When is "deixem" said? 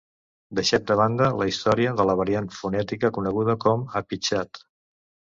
0.59-0.85